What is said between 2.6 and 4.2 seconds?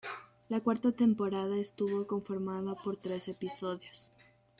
por tres episodios.